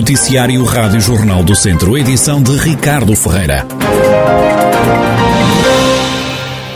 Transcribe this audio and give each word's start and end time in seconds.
Noticiário 0.00 0.64
Rádio 0.64 0.98
Jornal 0.98 1.44
do 1.44 1.54
Centro, 1.54 1.94
edição 1.94 2.42
de 2.42 2.52
Ricardo 2.52 3.14
Ferreira. 3.14 3.66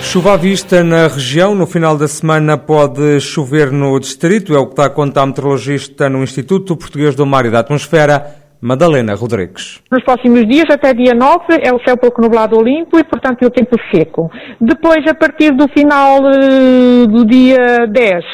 Chuva 0.03 0.35
à 0.35 0.37
vista 0.37 0.85
na 0.85 1.09
região. 1.09 1.55
No 1.55 1.67
final 1.67 1.97
da 1.97 2.07
semana 2.07 2.59
pode 2.59 3.19
chover 3.23 3.73
no 3.73 3.99
distrito, 3.99 4.55
é 4.55 4.59
o 4.59 4.67
que 4.67 4.73
está 4.73 4.85
a 4.85 4.91
contar 4.91 5.23
a 5.23 5.27
meteorologista 5.27 6.07
no 6.11 6.23
Instituto 6.23 6.77
Português 6.77 7.15
do 7.15 7.25
Mar 7.25 7.47
e 7.47 7.51
da 7.51 7.61
Atmosfera, 7.61 8.27
Madalena 8.61 9.15
Rodrigues. 9.15 9.81
Nos 9.91 10.05
próximos 10.05 10.47
dias, 10.47 10.67
até 10.71 10.93
dia 10.93 11.15
9, 11.15 11.45
é 11.63 11.73
o 11.73 11.83
céu 11.83 11.97
pouco 11.97 12.21
nublado 12.21 12.57
ou 12.57 12.63
limpo 12.63 12.99
e, 12.99 13.05
portanto, 13.05 13.43
é 13.43 13.47
o 13.47 13.51
tempo 13.51 13.75
seco. 13.91 14.31
Depois, 14.61 15.03
a 15.09 15.15
partir 15.15 15.51
do 15.57 15.67
final 15.69 16.21
uh, 16.21 17.07
do 17.07 17.25
dia 17.25 17.87
10, 17.91 18.25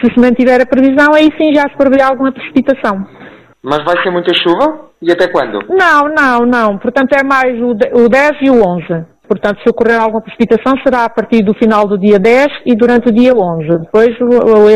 se 0.00 0.12
se 0.12 0.20
mantiver 0.20 0.60
a 0.60 0.66
previsão, 0.66 1.14
aí 1.14 1.30
sim 1.38 1.54
já 1.54 1.62
se 1.62 1.76
prevê 1.76 2.02
alguma 2.02 2.32
precipitação. 2.32 3.21
Mas 3.62 3.84
vai 3.84 4.02
ser 4.02 4.10
muita 4.10 4.34
chuva? 4.34 4.90
E 5.00 5.10
até 5.12 5.28
quando? 5.28 5.60
Não, 5.68 6.08
não, 6.08 6.46
não. 6.46 6.78
Portanto, 6.78 7.12
é 7.12 7.22
mais 7.22 7.60
o 7.60 8.08
10 8.08 8.32
e 8.42 8.50
o 8.50 8.62
11. 8.62 9.12
Portanto, 9.32 9.62
se 9.62 9.70
ocorrer 9.70 9.98
alguma 9.98 10.20
precipitação, 10.20 10.74
será 10.84 11.04
a 11.04 11.08
partir 11.08 11.42
do 11.42 11.54
final 11.54 11.86
do 11.86 11.96
dia 11.96 12.18
10 12.18 12.48
e 12.66 12.76
durante 12.76 13.08
o 13.08 13.12
dia 13.12 13.32
11. 13.32 13.78
Depois, 13.78 14.10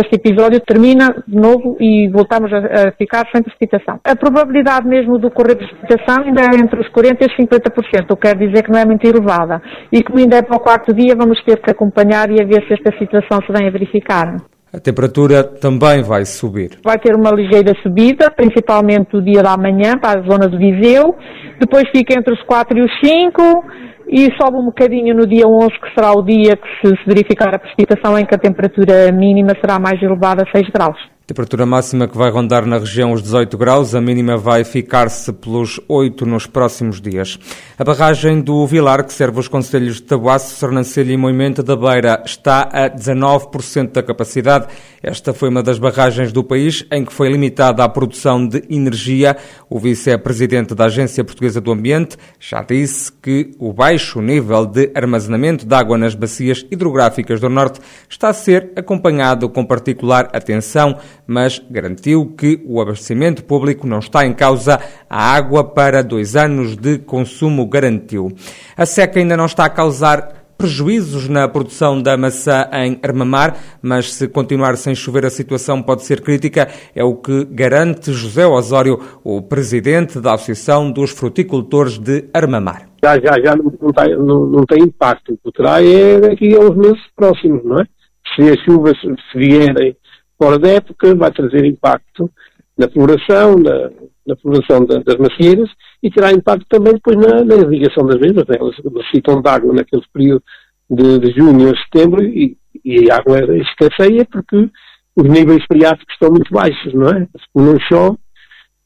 este 0.01 0.17
episódio 0.17 0.61
termina 0.61 1.23
de 1.29 1.37
novo 1.37 1.77
e 1.79 2.09
voltamos 2.09 2.51
a, 2.53 2.91
ficar 2.93 3.29
sem 3.31 3.43
precipitação. 3.43 4.01
A 4.03 4.17
probabilidade 4.17 4.87
mesmo 4.87 5.19
de 5.19 5.27
ocorrer 5.27 5.57
precipitação 5.57 6.25
ainda 6.25 6.41
é 6.41 6.57
entre 6.57 6.81
os 6.81 6.89
40% 6.89 7.19
e 7.21 7.27
os 7.27 7.37
50%, 7.37 8.11
o 8.11 8.17
que 8.17 8.29
quer 8.29 8.37
dizer 8.37 8.63
que 8.63 8.71
não 8.71 8.79
é 8.79 8.87
muito 8.87 9.05
elevada. 9.07 9.61
E 9.93 10.03
como 10.03 10.19
ainda 10.19 10.37
é 10.37 10.43
para 10.43 10.57
o 10.57 10.61
quarto 10.61 10.95
dia, 10.95 11.15
vamos 11.15 11.43
ter 11.45 11.61
que 11.61 11.71
acompanhar 11.71 12.31
e 12.31 12.41
a 12.41 12.47
ver 12.47 12.65
se 12.67 12.73
esta 12.73 12.97
situação 12.99 13.41
se 13.45 13.53
vem 13.53 13.69
a 13.69 13.71
verificar. 13.71 14.37
A 14.77 14.79
temperatura 14.79 15.43
também 15.43 16.03
vai 16.03 16.27
subir. 16.27 16.79
Vai 16.85 16.99
ter 16.99 17.17
uma 17.17 17.31
ligeira 17.31 17.73
subida, 17.83 18.31
principalmente 18.31 19.17
o 19.17 19.23
dia 19.23 19.43
da 19.43 19.57
manhã, 19.57 19.97
para 19.97 20.21
a 20.21 20.23
zona 20.23 20.47
do 20.47 20.59
Viseu. 20.59 21.17
Depois 21.59 21.85
fica 21.89 22.13
entre 22.13 22.35
os 22.35 22.43
4 22.43 22.77
e 22.77 22.83
os 22.83 22.91
5 23.03 23.65
e 24.07 24.29
sobe 24.37 24.59
um 24.59 24.67
bocadinho 24.67 25.15
no 25.15 25.27
dia 25.27 25.49
11, 25.49 25.69
que 25.81 25.95
será 25.95 26.13
o 26.13 26.23
dia 26.23 26.59
que 26.59 26.89
se 26.89 26.95
verificar 27.07 27.55
a 27.55 27.59
precipitação 27.59 28.19
em 28.19 28.27
que 28.27 28.35
a 28.35 28.39
temperatura 28.39 29.11
mínima 29.13 29.55
será 29.59 29.79
mais 29.79 30.01
elevada 30.03 30.43
a 30.43 30.51
6 30.55 30.69
graus. 30.69 31.16
Temperatura 31.27 31.67
máxima 31.67 32.07
que 32.07 32.17
vai 32.17 32.31
rondar 32.31 32.65
na 32.67 32.79
região 32.79 33.11
os 33.11 33.21
18 33.21 33.59
graus, 33.59 33.97
a 33.97 34.01
mínima 34.01 34.37
vai 34.37 34.63
ficar-se 34.63 35.33
pelos 35.33 35.81
8 35.89 36.25
nos 36.25 36.47
próximos 36.47 37.01
dias. 37.01 37.37
A 37.77 37.83
barragem 37.83 38.41
do 38.41 38.65
Vilar, 38.65 39.05
que 39.05 39.13
serve 39.13 39.41
os 39.41 39.49
conselhos 39.49 39.97
de 39.97 40.05
Tabuaço, 40.05 40.55
Sernancelho 40.55 41.11
e 41.11 41.17
Moimento 41.17 41.65
da 41.65 41.75
Beira, 41.75 42.23
está 42.25 42.69
a 42.73 42.89
19% 42.89 43.91
da 43.91 44.05
capacidade. 44.05 44.69
Esta 45.03 45.35
foi 45.35 45.49
uma 45.49 45.65
das 45.65 45.81
barragens 45.81 46.31
do 46.33 46.45
país 46.45 46.87
em 46.93 47.05
que 47.05 47.13
foi 47.13 47.29
limitada 47.29 47.83
a 47.83 47.89
produção 47.89 48.47
de 48.47 48.63
energia. 48.71 49.37
O 49.69 49.81
vice-presidente 49.81 50.77
da 50.77 50.85
Agência 50.85 51.25
Portuguesa 51.25 51.61
do 51.61 51.73
Ambiente 51.73 52.17
já 52.39 52.63
disse 52.63 53.11
que 53.11 53.51
o 53.59 53.73
baixo 53.73 54.21
nível 54.21 54.65
de 54.65 54.93
armazenamento 54.95 55.67
de 55.67 55.75
água 55.75 55.99
nas 55.99 56.15
bacias 56.15 56.65
hidrográficas 56.71 57.41
do 57.41 57.49
Norte 57.49 57.81
está 58.09 58.29
a 58.29 58.33
ser 58.33 58.71
acompanhado 58.77 59.49
com 59.49 59.67
particular 59.67 60.31
atenção 60.33 60.97
mas 61.27 61.59
garantiu 61.71 62.35
que 62.37 62.63
o 62.67 62.81
abastecimento 62.81 63.45
público 63.45 63.87
não 63.87 63.99
está 63.99 64.27
em 64.27 64.33
causa. 64.33 64.81
A 65.09 65.35
água 65.35 65.65
para 65.65 66.03
dois 66.03 66.37
anos 66.37 66.77
de 66.77 66.99
consumo 66.99 67.67
garantiu. 67.67 68.33
A 68.77 68.87
seca 68.87 69.19
ainda 69.19 69.37
não 69.37 69.47
está 69.47 69.65
a 69.65 69.71
causar 69.71 70.47
prejuízos 70.57 71.29
na 71.29 71.47
produção 71.49 72.01
da 72.01 72.17
maçã 72.17 72.69
em 72.73 72.99
Armamar, 73.03 73.57
mas 73.83 74.13
se 74.15 74.27
continuar 74.27 74.77
sem 74.77 74.95
chover 74.95 75.27
a 75.27 75.31
situação 75.31 75.83
pode 75.83 76.03
ser 76.03 76.23
crítica, 76.23 76.69
é 76.95 77.05
o 77.05 77.15
que 77.15 77.45
garante 77.45 78.13
José 78.13 78.47
Osório, 78.47 78.99
o 79.23 79.43
presidente 79.43 80.21
da 80.21 80.35
Associação 80.35 80.91
dos 80.91 81.11
Fruticultores 81.11 81.99
de 81.99 82.25
Armamar. 82.33 82.89
Já, 83.05 83.19
já, 83.21 83.41
já 83.45 83.55
não, 83.55 83.73
não, 83.81 83.93
tem, 83.93 84.17
não, 84.17 84.47
não 84.47 84.65
tem 84.65 84.83
impacto, 84.83 85.35
o 85.35 85.37
que 85.37 85.57
terá 85.57 85.83
é 85.83 86.21
daqui 86.21 86.55
a 86.55 86.61
uns 86.61 86.77
meses 86.77 87.03
próximos, 87.15 87.63
não 87.65 87.81
é? 87.81 87.85
Se 88.35 88.43
as 88.51 88.59
chuvas 88.65 88.97
se 88.99 89.39
vierem 89.39 89.95
fora 90.39 90.59
da 90.59 90.69
época, 90.69 91.15
vai 91.15 91.31
trazer 91.33 91.65
impacto 91.65 92.31
na 92.77 92.89
floração, 92.89 93.57
na, 93.57 93.91
na 94.27 94.37
floração 94.37 94.85
da, 94.85 94.99
das 94.99 95.17
macieiras 95.17 95.71
e 96.03 96.11
terá 96.11 96.33
impacto 96.33 96.67
também 96.69 96.95
depois 96.95 97.17
na, 97.17 97.45
na 97.45 97.55
irrigação 97.55 98.07
das 98.07 98.21
mesmas. 98.21 98.47
Né? 98.47 98.57
Elas 98.59 98.77
necessitam 98.85 99.41
de 99.41 99.49
água 99.49 99.73
naquele 99.73 100.03
período 100.13 100.43
de, 100.91 101.19
de 101.19 101.33
junho 101.33 101.73
a 101.73 101.77
setembro 101.79 102.23
e, 102.23 102.57
e 102.85 103.11
a 103.11 103.17
água 103.17 103.39
escasseia 103.57 104.27
porque 104.31 104.71
os 105.17 105.25
níveis 105.29 105.65
freáticos 105.65 106.13
estão 106.13 106.31
muito 106.31 106.53
baixos, 106.53 106.93
não 106.93 107.09
é? 107.09 107.21
Se 107.21 107.49
não 107.55 107.81
chove, 107.81 108.19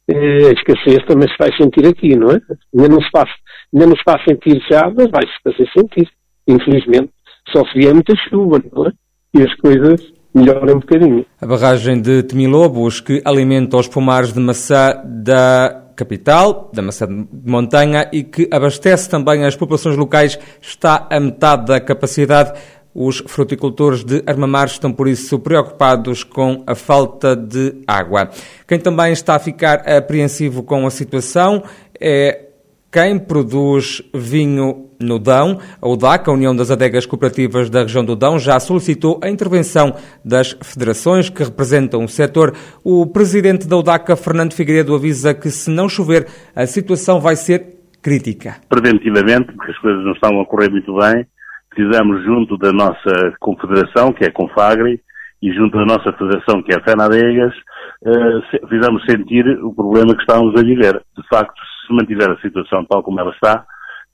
eh, 0.08 0.48
a 0.48 0.52
escassez 0.52 1.04
também 1.06 1.28
se 1.28 1.34
vai 1.36 1.50
sentir 1.56 1.84
aqui, 1.86 2.14
não 2.14 2.30
é? 2.30 2.40
Ainda 2.72 2.88
não 2.88 3.02
se 3.02 3.10
faz, 3.10 3.28
ainda 3.74 3.86
não 3.86 3.96
se 3.96 4.02
faz 4.04 4.22
sentir 4.24 4.62
já, 4.70 4.88
mas 4.90 5.10
vai-se 5.10 5.32
fazer 5.42 5.68
sentir. 5.76 6.08
Infelizmente, 6.46 7.10
só 7.52 7.64
se 7.66 7.74
vier 7.74 7.92
muita 7.92 8.14
chuva, 8.28 8.62
não 8.72 8.86
é? 8.86 8.92
E 9.34 9.42
as 9.42 9.54
coisas 9.56 10.09
um 10.34 10.78
bocadinho. 10.78 11.26
A 11.40 11.46
barragem 11.46 12.00
de 12.00 12.22
Temilobos, 12.22 13.00
que 13.00 13.20
alimenta 13.24 13.76
os 13.76 13.88
pomares 13.88 14.32
de 14.32 14.40
maçã 14.40 15.02
da 15.04 15.86
capital, 15.96 16.70
da 16.72 16.82
maçã 16.82 17.06
de 17.06 17.50
montanha 17.50 18.08
e 18.12 18.22
que 18.22 18.48
abastece 18.50 19.08
também 19.08 19.44
as 19.44 19.56
populações 19.56 19.96
locais, 19.96 20.38
está 20.60 21.06
a 21.10 21.20
metade 21.20 21.66
da 21.66 21.80
capacidade. 21.80 22.58
Os 22.92 23.22
fruticultores 23.26 24.02
de 24.02 24.22
Armamar 24.26 24.66
estão, 24.66 24.92
por 24.92 25.06
isso, 25.06 25.38
preocupados 25.38 26.24
com 26.24 26.64
a 26.66 26.74
falta 26.74 27.36
de 27.36 27.82
água. 27.86 28.30
Quem 28.66 28.80
também 28.80 29.12
está 29.12 29.36
a 29.36 29.38
ficar 29.38 29.88
apreensivo 29.88 30.62
com 30.64 30.86
a 30.86 30.90
situação 30.90 31.62
é 32.00 32.49
quem 32.92 33.18
produz 33.18 34.02
vinho 34.12 34.90
no 35.00 35.18
Dão. 35.18 35.58
A 35.80 35.88
UDAC, 35.88 36.28
a 36.28 36.32
União 36.32 36.54
das 36.54 36.70
Adegas 36.70 37.06
Cooperativas 37.06 37.70
da 37.70 37.82
região 37.82 38.04
do 38.04 38.16
Dão, 38.16 38.38
já 38.38 38.58
solicitou 38.58 39.20
a 39.22 39.30
intervenção 39.30 39.94
das 40.24 40.52
federações 40.62 41.30
que 41.30 41.42
representam 41.42 42.04
o 42.04 42.08
setor. 42.08 42.52
O 42.84 43.06
presidente 43.06 43.68
da 43.68 43.76
UDAC, 43.76 44.14
Fernando 44.16 44.52
Figueiredo, 44.52 44.94
avisa 44.94 45.32
que 45.32 45.50
se 45.50 45.70
não 45.70 45.88
chover, 45.88 46.26
a 46.54 46.66
situação 46.66 47.20
vai 47.20 47.36
ser 47.36 47.80
crítica. 48.02 48.56
Preventivamente, 48.68 49.52
porque 49.52 49.72
as 49.72 49.78
coisas 49.78 50.04
não 50.04 50.12
estão 50.12 50.40
a 50.40 50.46
correr 50.46 50.70
muito 50.70 50.94
bem, 50.96 51.26
precisamos, 51.70 52.24
junto 52.24 52.56
da 52.58 52.72
nossa 52.72 53.34
confederação, 53.38 54.12
que 54.12 54.24
é 54.24 54.28
a 54.28 54.32
Confagri, 54.32 55.00
e 55.42 55.52
junto 55.52 55.78
da 55.78 55.86
nossa 55.86 56.12
federação, 56.12 56.62
que 56.62 56.72
é 56.72 56.76
a 56.76 56.82
FENADEGAS, 56.82 57.54
uh, 57.54 58.68
fizemos 58.68 59.02
sentir 59.06 59.46
o 59.62 59.72
problema 59.72 60.14
que 60.14 60.20
estávamos 60.20 60.54
a 60.58 60.62
viver. 60.62 61.00
De 61.16 61.26
facto, 61.28 61.58
se 61.90 61.94
mantiver 61.94 62.30
a 62.30 62.40
situação 62.40 62.84
tal 62.84 63.02
como 63.02 63.20
ela 63.20 63.32
está, 63.32 63.64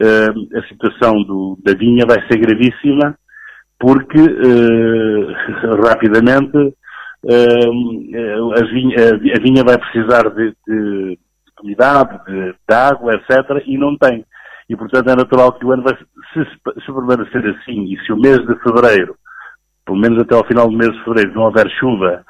uh, 0.03 0.59
a 0.59 0.63
situação 0.69 1.23
do, 1.23 1.59
da 1.63 1.75
vinha 1.75 2.05
vai 2.07 2.27
ser 2.27 2.39
gravíssima, 2.39 3.17
porque 3.79 4.19
uh, 4.19 5.77
rapidamente 5.87 6.57
uh, 6.57 8.53
a, 8.57 8.65
vinha, 8.65 8.97
a, 9.37 9.41
vinha, 9.41 9.63
vai 9.63 9.79
precisar 9.79 10.31
de, 10.31 10.55
de 10.67 11.19
umidade, 11.63 12.19
de, 12.27 12.53
de, 12.53 12.75
água, 12.75 13.15
etc., 13.15 13.63
e 13.67 13.77
não 13.77 13.97
tem. 13.99 14.25
E, 14.69 14.77
portanto, 14.77 15.09
é 15.11 15.15
natural 15.15 15.53
que 15.53 15.65
o 15.65 15.73
ano 15.73 15.83
vai, 15.83 15.97
se, 16.33 16.45
se 16.81 16.93
permanecer 16.93 17.47
assim, 17.47 17.85
e 17.85 17.99
se 18.05 18.13
o 18.13 18.17
mês 18.17 18.39
de 18.39 18.55
fevereiro, 18.63 19.15
pelo 19.85 19.99
menos 19.99 20.21
até 20.21 20.35
ao 20.35 20.47
final 20.47 20.69
do 20.69 20.77
mês 20.77 20.91
de 20.91 21.05
fevereiro, 21.05 21.35
não 21.35 21.45
houver 21.45 21.71
chuva 21.79 22.25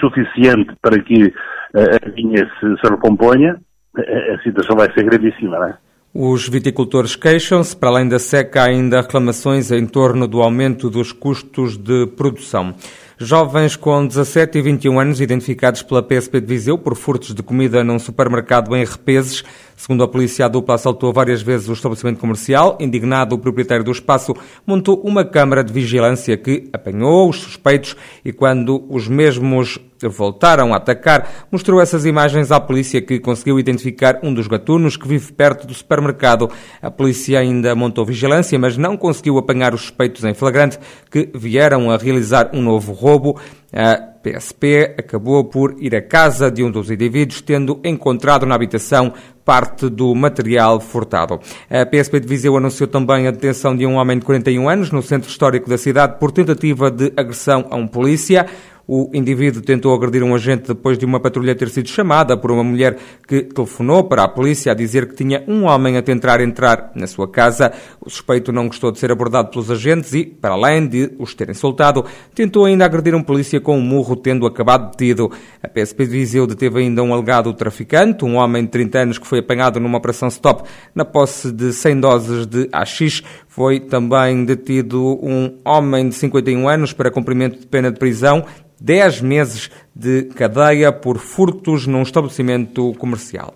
suficiente 0.00 0.74
para 0.80 0.98
que 1.02 1.30
a 1.74 2.10
vinha 2.10 2.38
se, 2.58 2.76
se 2.80 2.90
recomponha, 2.90 3.60
a, 3.96 4.42
situação 4.42 4.76
vai 4.76 4.92
ser 4.92 5.04
gravíssima, 5.04 5.58
não 5.58 5.66
é? 5.66 5.76
Os 6.16 6.48
viticultores 6.48 7.16
queixam-se, 7.16 7.76
para 7.76 7.88
além 7.88 8.08
da 8.08 8.20
seca, 8.20 8.62
há 8.62 8.66
ainda 8.66 9.00
reclamações 9.00 9.72
em 9.72 9.84
torno 9.84 10.28
do 10.28 10.42
aumento 10.42 10.88
dos 10.88 11.10
custos 11.10 11.76
de 11.76 12.06
produção. 12.06 12.72
Jovens 13.18 13.74
com 13.74 14.06
17 14.06 14.58
e 14.58 14.62
21 14.62 15.00
anos, 15.00 15.20
identificados 15.20 15.82
pela 15.82 16.02
PSP 16.02 16.40
de 16.40 16.46
Viseu 16.46 16.78
por 16.78 16.94
furtos 16.94 17.34
de 17.34 17.42
comida 17.42 17.82
num 17.82 17.98
supermercado 17.98 18.76
em 18.76 18.84
Repeses, 18.84 19.42
Segundo 19.76 20.04
a 20.04 20.08
polícia, 20.08 20.44
a 20.44 20.48
dupla 20.48 20.76
assaltou 20.76 21.12
várias 21.12 21.42
vezes 21.42 21.68
o 21.68 21.72
estabelecimento 21.72 22.20
comercial. 22.20 22.78
Indignado, 22.80 23.34
o 23.34 23.38
proprietário 23.38 23.84
do 23.84 23.90
espaço 23.90 24.34
montou 24.66 25.00
uma 25.02 25.24
câmara 25.24 25.64
de 25.64 25.72
vigilância 25.72 26.36
que 26.36 26.68
apanhou 26.72 27.28
os 27.28 27.40
suspeitos 27.40 27.96
e, 28.24 28.32
quando 28.32 28.86
os 28.88 29.08
mesmos 29.08 29.78
voltaram 30.08 30.72
a 30.72 30.76
atacar, 30.76 31.46
mostrou 31.50 31.80
essas 31.80 32.04
imagens 32.04 32.50
à 32.50 32.60
polícia 32.60 33.00
que 33.00 33.18
conseguiu 33.18 33.58
identificar 33.58 34.20
um 34.22 34.32
dos 34.32 34.46
gatunos 34.46 34.96
que 34.96 35.08
vive 35.08 35.32
perto 35.32 35.66
do 35.66 35.74
supermercado. 35.74 36.50
A 36.80 36.90
polícia 36.90 37.38
ainda 37.38 37.74
montou 37.74 38.04
vigilância, 38.04 38.58
mas 38.58 38.76
não 38.76 38.96
conseguiu 38.96 39.38
apanhar 39.38 39.74
os 39.74 39.82
suspeitos 39.82 40.24
em 40.24 40.34
flagrante 40.34 40.78
que 41.10 41.30
vieram 41.34 41.90
a 41.90 41.96
realizar 41.96 42.50
um 42.52 42.62
novo 42.62 42.92
roubo. 42.92 43.38
A 43.72 43.96
PSP 43.96 44.94
acabou 44.96 45.44
por 45.44 45.76
ir 45.78 45.94
à 45.94 46.00
casa 46.00 46.50
de 46.50 46.62
um 46.62 46.70
dos 46.70 46.90
indivíduos, 46.90 47.42
tendo 47.42 47.80
encontrado 47.84 48.46
na 48.46 48.54
habitação 48.54 49.12
parte 49.44 49.90
do 49.90 50.14
material 50.14 50.80
furtado. 50.80 51.38
A 51.68 51.84
PSP 51.84 52.20
de 52.20 52.26
Viseu 52.28 52.56
anunciou 52.56 52.88
também 52.88 53.26
a 53.26 53.30
detenção 53.30 53.76
de 53.76 53.84
um 53.84 53.96
homem 53.96 54.18
de 54.18 54.24
41 54.24 54.68
anos 54.68 54.90
no 54.90 55.02
centro 55.02 55.28
histórico 55.28 55.68
da 55.68 55.76
cidade 55.76 56.18
por 56.18 56.32
tentativa 56.32 56.90
de 56.90 57.12
agressão 57.16 57.66
a 57.70 57.76
um 57.76 57.86
polícia. 57.86 58.46
O 58.86 59.08
indivíduo 59.14 59.62
tentou 59.62 59.94
agredir 59.94 60.22
um 60.22 60.34
agente 60.34 60.68
depois 60.68 60.98
de 60.98 61.06
uma 61.06 61.18
patrulha 61.18 61.54
ter 61.54 61.70
sido 61.70 61.88
chamada 61.88 62.36
por 62.36 62.50
uma 62.50 62.62
mulher 62.62 62.98
que 63.26 63.42
telefonou 63.42 64.04
para 64.04 64.24
a 64.24 64.28
polícia 64.28 64.72
a 64.72 64.74
dizer 64.74 65.08
que 65.08 65.14
tinha 65.14 65.42
um 65.48 65.64
homem 65.64 65.96
a 65.96 66.02
tentar 66.02 66.40
entrar 66.42 66.92
na 66.94 67.06
sua 67.06 67.26
casa. 67.26 67.72
O 67.98 68.10
suspeito 68.10 68.52
não 68.52 68.66
gostou 68.66 68.92
de 68.92 68.98
ser 68.98 69.10
abordado 69.10 69.50
pelos 69.50 69.70
agentes 69.70 70.12
e, 70.12 70.24
para 70.24 70.52
além 70.52 70.86
de 70.86 71.10
os 71.18 71.34
terem 71.34 71.54
soltado, 71.54 72.04
tentou 72.34 72.66
ainda 72.66 72.84
agredir 72.84 73.14
um 73.14 73.22
polícia 73.22 73.58
com 73.58 73.78
um 73.78 73.80
murro, 73.80 74.16
tendo 74.16 74.46
acabado 74.46 74.90
detido. 74.90 75.30
A 75.62 75.68
PSP 75.68 76.04
de 76.04 76.10
Viseu 76.10 76.46
deteve 76.46 76.80
ainda 76.80 77.02
um 77.02 77.14
alegado 77.14 77.52
traficante, 77.54 78.24
um 78.24 78.36
homem 78.36 78.64
de 78.64 78.70
30 78.70 78.98
anos 78.98 79.18
que 79.18 79.26
foi 79.26 79.38
apanhado 79.38 79.80
numa 79.80 79.96
operação 79.96 80.28
stop 80.28 80.68
na 80.94 81.06
posse 81.06 81.50
de 81.50 81.72
100 81.72 82.00
doses 82.00 82.46
de 82.46 82.68
AX. 82.70 83.22
Foi 83.54 83.78
também 83.78 84.44
detido 84.44 85.00
um 85.22 85.60
homem 85.64 86.08
de 86.08 86.16
51 86.16 86.68
anos 86.68 86.92
para 86.92 87.08
cumprimento 87.08 87.60
de 87.60 87.66
pena 87.68 87.92
de 87.92 88.00
prisão 88.00 88.44
10 88.80 89.20
meses 89.20 89.70
de 89.94 90.24
cadeia 90.34 90.92
por 90.92 91.18
furtos 91.18 91.86
num 91.86 92.02
estabelecimento 92.02 92.92
comercial. 92.98 93.54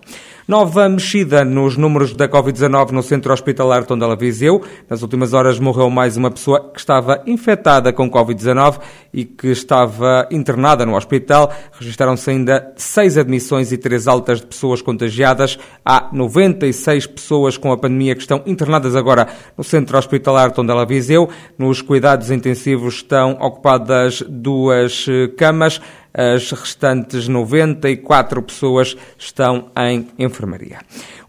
Nova 0.49 0.89
mexida 0.89 1.45
nos 1.45 1.77
números 1.77 2.15
da 2.15 2.27
Covid-19 2.27 2.89
no 2.89 3.03
centro 3.03 3.31
hospitalar 3.31 3.83
Tondela 3.83 4.15
Viseu. 4.15 4.63
Nas 4.89 5.03
últimas 5.03 5.31
horas 5.31 5.59
morreu 5.59 5.91
mais 5.91 6.17
uma 6.17 6.31
pessoa 6.31 6.71
que 6.73 6.79
estava 6.79 7.21
infectada 7.27 7.93
com 7.93 8.09
Covid-19 8.09 8.79
e 9.13 9.25
que 9.25 9.49
estava 9.49 10.27
internada 10.31 10.87
no 10.87 10.95
hospital. 10.95 11.53
Registaram-se 11.79 12.31
ainda 12.31 12.73
seis 12.75 13.15
admissões 13.15 13.71
e 13.71 13.77
três 13.77 14.07
altas 14.07 14.39
de 14.39 14.47
pessoas 14.47 14.81
contagiadas. 14.81 15.59
Há 15.85 16.09
96 16.11 17.05
pessoas 17.05 17.55
com 17.55 17.71
a 17.71 17.77
pandemia 17.77 18.15
que 18.15 18.21
estão 18.21 18.41
internadas 18.47 18.95
agora 18.95 19.27
no 19.55 19.63
centro 19.63 19.99
hospitalar 19.99 20.51
Tondela 20.51 20.83
Viseu. 20.83 21.29
Nos 21.59 21.83
cuidados 21.83 22.31
intensivos 22.31 22.95
estão 22.95 23.37
ocupadas 23.39 24.23
duas 24.27 25.05
camas. 25.37 25.79
As 26.13 26.51
restantes 26.51 27.27
94 27.27 28.41
pessoas 28.41 28.97
estão 29.17 29.65
em 29.77 30.07
enfermaria. 30.17 30.79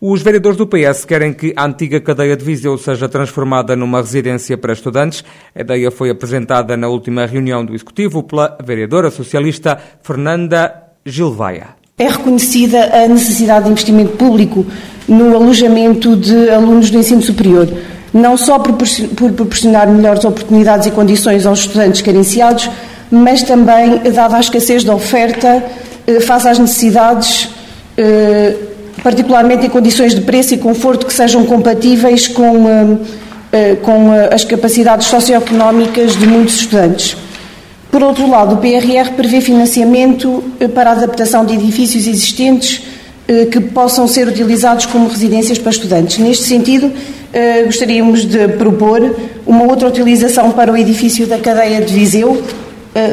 Os 0.01 0.23
vereadores 0.23 0.57
do 0.57 0.67
PS 0.67 1.05
querem 1.05 1.35
que 1.35 1.53
a 1.55 1.67
antiga 1.67 2.01
cadeia 2.01 2.35
de 2.35 2.45
Viseu 2.45 2.79
seja 2.79 3.09
transformada 3.09 3.77
numa 3.77 4.01
residência 4.01 4.57
para 4.57 4.73
estudantes. 4.73 5.23
A 5.55 5.61
ideia 5.61 5.91
foi 5.91 6.09
apresentada 6.09 6.77
na 6.77 6.89
última 6.89 7.27
reunião 7.27 7.65
do 7.65 7.75
Executivo 7.75 8.23
pela 8.23 8.57
vereadora 8.65 9.11
socialista 9.11 9.79
Fernanda 10.03 10.75
Gilvaia. 11.05 11.81
É 11.99 12.09
reconhecida 12.09 13.05
a 13.05 13.07
necessidade 13.07 13.67
de 13.67 13.73
investimento 13.73 14.17
público 14.17 14.65
no 15.07 15.37
alojamento 15.37 16.17
de 16.17 16.49
alunos 16.49 16.89
do 16.89 16.97
ensino 16.97 17.21
superior, 17.21 17.69
não 18.15 18.39
só 18.39 18.59
por 18.59 18.75
proporcionar 19.35 19.87
melhores 19.87 20.25
oportunidades 20.25 20.87
e 20.87 20.91
condições 20.91 21.45
aos 21.45 21.61
estudantes 21.61 22.01
carenciados, 22.01 22.71
mas 23.11 23.43
também, 23.43 23.99
dada 24.13 24.37
a 24.37 24.41
escassez 24.41 24.85
da 24.85 24.95
oferta, 24.95 25.63
eh, 26.07 26.21
face 26.21 26.49
às 26.49 26.59
necessidades, 26.59 27.49
eh, 27.97 28.55
particularmente 29.03 29.67
em 29.67 29.69
condições 29.69 30.15
de 30.15 30.21
preço 30.21 30.55
e 30.55 30.59
conforto 30.59 31.07
que 31.07 31.13
sejam 31.13 31.45
compatíveis 31.45 32.29
com, 32.29 33.01
eh, 33.53 33.77
com 33.83 34.13
as 34.31 34.45
capacidades 34.45 35.09
socioeconómicas 35.09 36.17
de 36.17 36.27
muitos 36.27 36.61
estudantes. 36.61 37.17
Por 37.91 38.03
outro 38.03 38.31
lado, 38.31 38.55
o 38.55 38.59
PRR 38.59 39.11
prevê 39.17 39.41
financiamento 39.41 40.45
para 40.75 40.91
a 40.91 40.93
adaptação 40.93 41.45
de 41.45 41.55
edifícios 41.55 42.07
existentes 42.07 42.83
que 43.51 43.61
possam 43.61 44.07
ser 44.07 44.29
utilizados 44.29 44.87
como 44.87 45.09
residências 45.09 45.59
para 45.59 45.71
estudantes. 45.71 46.19
Neste 46.19 46.45
sentido, 46.45 46.93
gostaríamos 47.65 48.25
de 48.25 48.47
propor 48.49 49.13
uma 49.45 49.65
outra 49.65 49.89
utilização 49.89 50.53
para 50.53 50.73
o 50.73 50.77
edifício 50.77 51.27
da 51.27 51.39
cadeia 51.39 51.81
de 51.81 51.93
Viseu, 51.93 52.41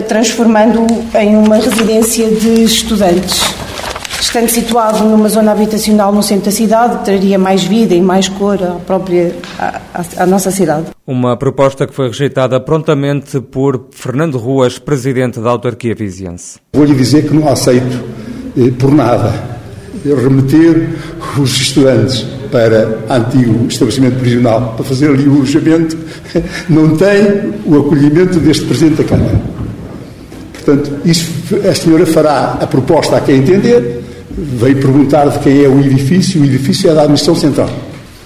transformando-o 0.07 1.17
em 1.17 1.35
uma 1.35 1.57
residência 1.57 2.29
de 2.29 2.63
estudantes. 2.63 3.41
Estando 4.19 4.49
situado 4.49 5.03
numa 5.03 5.29
zona 5.29 5.51
habitacional 5.51 6.11
no 6.11 6.23
centro 6.23 6.45
da 6.45 6.51
cidade, 6.51 7.05
traria 7.05 7.37
mais 7.37 7.63
vida 7.63 7.93
e 7.93 8.01
mais 8.01 8.27
cor 8.27 8.61
à 8.61 8.71
própria 8.85 9.35
à, 9.59 9.79
à, 10.17 10.25
nossa 10.25 10.49
cidade. 10.51 10.87
Uma 11.05 11.37
proposta 11.37 11.85
que 11.85 11.93
foi 11.93 12.07
rejeitada 12.07 12.59
prontamente 12.59 13.39
por 13.39 13.87
Fernando 13.91 14.37
Ruas, 14.37 14.79
presidente 14.79 15.39
da 15.39 15.51
autarquia 15.51 15.93
viziense. 15.95 16.59
Vou-lhe 16.73 16.95
dizer 16.95 17.27
que 17.27 17.33
não 17.33 17.47
aceito 17.47 18.03
eh, 18.57 18.71
por 18.77 18.91
nada 18.91 19.57
remeter 20.03 20.89
os 21.39 21.59
estudantes 21.59 22.25
para 22.51 22.99
antigo 23.09 23.67
estabelecimento 23.67 24.19
prisional 24.19 24.73
para 24.75 24.85
fazer 24.85 25.09
ali 25.09 25.27
o 25.27 25.35
alojamento, 25.35 25.97
não 26.69 26.95
tem 26.95 27.53
o 27.65 27.79
acolhimento 27.79 28.39
deste 28.39 28.65
Presidente 28.65 29.03
da 29.03 29.03
Câmara. 29.03 29.56
Portanto, 30.67 30.91
isso 31.05 31.31
a 31.65 31.73
senhora 31.73 32.05
fará 32.05 32.57
a 32.59 32.67
proposta 32.67 33.15
a 33.15 33.21
quem 33.21 33.37
entender, 33.37 34.03
veio 34.37 34.75
perguntar 34.75 35.29
de 35.29 35.39
quem 35.39 35.63
é 35.63 35.69
o 35.69 35.79
edifício, 35.79 36.41
o 36.41 36.43
edifício 36.45 36.89
é 36.89 36.93
da 36.93 37.03
Administração 37.03 37.35
Central. 37.39 37.69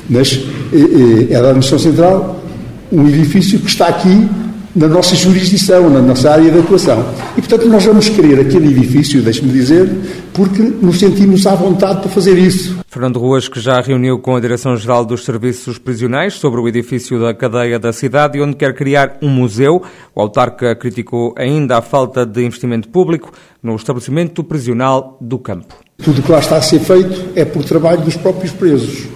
Mas 0.10 0.40
é, 0.74 1.34
é 1.36 1.40
da 1.40 1.50
Administração 1.50 1.78
Central 1.78 2.44
um 2.92 3.08
edifício 3.08 3.60
que 3.60 3.70
está 3.70 3.90
aqui 3.90 4.28
na 4.76 4.88
nossa 4.88 5.16
jurisdição, 5.16 5.90
na 5.90 6.02
nossa 6.02 6.32
área 6.32 6.50
de 6.50 6.60
atuação. 6.60 7.06
E, 7.38 7.42
portanto, 7.42 7.68
nós 7.68 7.84
vamos 7.84 8.10
querer 8.10 8.40
aquele 8.40 8.68
edifício, 8.68 9.22
deixe-me 9.22 9.52
dizer, 9.52 9.90
porque 10.34 10.62
nos 10.62 11.00
sentimos 11.00 11.46
à 11.46 11.56
vontade 11.56 12.02
para 12.02 12.10
fazer 12.10 12.38
isso. 12.38 12.80
Fernando 12.88 13.20
Ruas, 13.20 13.48
que 13.48 13.60
já 13.60 13.82
reuniu 13.82 14.20
com 14.20 14.36
a 14.36 14.40
Direção-Geral 14.40 15.06
dos 15.06 15.26
Serviços 15.26 15.78
Prisionais 15.78 16.36
sobre 16.36 16.60
o 16.60 16.68
edifício 16.68 17.20
da 17.20 17.34
cadeia 17.34 17.78
da 17.78 17.92
cidade, 17.92 18.42
onde 18.42 18.56
quer 18.56 18.74
criar 18.74 19.18
um 19.22 19.30
museu. 19.30 19.82
O 20.16 20.22
autarca 20.22 20.76
criticou 20.76 21.34
ainda 21.38 21.78
a 21.78 21.82
falta 21.82 22.26
de 22.26 22.44
investimento 22.44 22.90
público 22.90 23.32
no 23.62 23.76
estabelecimento 23.76 24.44
prisional 24.44 25.18
do 25.20 25.38
campo. 25.38 25.76
Tudo 26.04 26.20
o 26.20 26.24
que 26.24 26.32
lá 26.32 26.40
está 26.40 26.58
a 26.58 26.62
ser 26.62 26.80
feito 26.80 27.30
é 27.36 27.46
por 27.46 27.64
trabalho 27.64 28.02
dos 28.02 28.16
próprios 28.16 28.52
presos. 28.52 29.08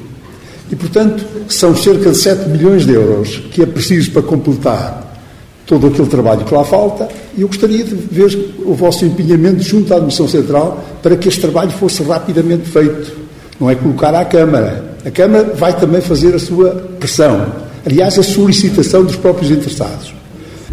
E, 0.72 0.76
portanto, 0.76 1.26
são 1.48 1.76
cerca 1.76 2.12
de 2.12 2.18
7 2.18 2.50
milhões 2.50 2.86
de 2.86 2.94
euros 2.94 3.38
que 3.52 3.62
é 3.62 3.66
preciso 3.66 4.12
para 4.12 4.22
completar 4.22 5.05
todo 5.66 5.88
aquele 5.88 6.08
trabalho 6.08 6.46
que 6.46 6.54
lá 6.54 6.64
falta 6.64 7.08
e 7.36 7.42
eu 7.42 7.48
gostaria 7.48 7.84
de 7.84 7.96
ver 7.96 8.54
o 8.66 8.74
vosso 8.74 9.06
empenhamento 9.06 9.64
junto 9.64 9.92
à 9.94 9.98
Administração 9.98 10.28
Central 10.28 10.84
para 11.02 11.16
que 11.16 11.28
este 11.28 11.42
trabalho 11.42 11.72
fosse 11.72 12.04
rapidamente 12.04 12.70
feito. 12.70 13.14
Não 13.60 13.70
é 13.70 13.76
colocar 13.76 14.14
à 14.14 14.24
Câmara. 14.26 14.96
A 15.06 15.12
Câmara 15.12 15.54
vai 15.56 15.78
também 15.78 16.02
fazer 16.02 16.36
a 16.36 16.40
sua 16.40 16.72
pressão. 17.00 17.46
Aliás, 17.86 18.18
a 18.20 18.24
solicitação 18.24 19.04
dos 19.04 19.16
próprios 19.16 19.52
interessados. 19.52 20.14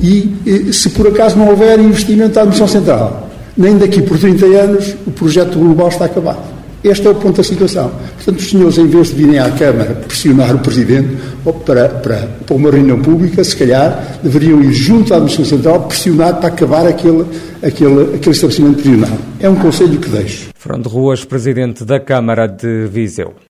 E 0.01 0.73
se 0.73 0.91
por 0.91 1.07
acaso 1.07 1.37
não 1.37 1.49
houver 1.49 1.79
investimento 1.79 2.35
da 2.35 2.41
Administração 2.43 2.81
Central, 2.81 3.31
nem 3.57 3.77
daqui 3.77 4.03
por 4.03 4.19
30 4.19 4.47
anos, 4.47 4.95
o 5.07 5.11
projeto 5.11 5.59
global 5.59 5.89
está 5.89 6.07
acabado. 6.07 6.43
Este 6.85 7.07
é 7.07 7.11
o 7.11 7.15
ponto 7.15 7.37
da 7.37 7.43
situação. 7.45 7.93
Portanto, 8.17 8.39
os 8.41 8.51
senhores, 8.51 8.79
em 8.79 8.87
vez 8.87 9.09
de 9.09 9.15
virem 9.15 9.39
à 9.39 9.51
Câmara 9.51 9.95
pressionar 9.95 10.55
o 10.55 10.59
Presidente 10.59 11.17
para, 11.65 11.89
para, 11.89 12.29
para 12.45 12.57
uma 12.57 12.71
reunião 12.71 13.01
pública, 13.01 13.45
se 13.45 13.57
calhar 13.57 14.19
deveriam 14.23 14.61
ir 14.63 14.73
junto 14.73 15.13
à 15.13 15.17
Administração 15.17 15.59
Central 15.59 15.83
pressionar 15.83 16.37
para 16.41 16.49
acabar 16.49 16.87
aquele, 16.87 17.25
aquele, 17.63 18.17
aquele 18.17 18.31
estabelecimento 18.31 18.83
prisional. 18.83 19.17
É 19.39 19.49
um 19.49 19.57
conselho 19.57 19.99
que 19.99 20.09
deixo. 20.09 20.49
Fernando 20.57 20.89
Ruas, 20.89 21.25
Presidente 21.25 21.85
da 21.85 22.01
Câmara 22.01 22.47
de 22.47 22.87
Viseu. 22.87 23.35